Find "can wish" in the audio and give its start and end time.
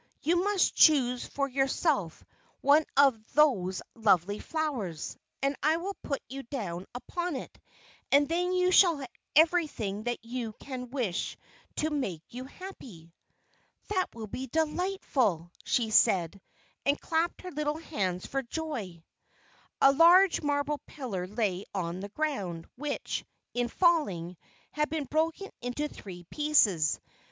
10.59-11.37